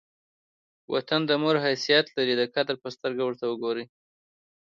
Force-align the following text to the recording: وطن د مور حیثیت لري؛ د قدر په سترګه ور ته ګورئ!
وطن 0.93 1.21
د 1.27 1.31
مور 1.41 1.55
حیثیت 1.65 2.05
لري؛ 2.17 2.33
د 2.37 2.43
قدر 2.55 2.75
په 2.83 2.87
سترګه 2.95 3.21
ور 3.23 3.35
ته 3.39 3.45
ګورئ! 3.61 3.85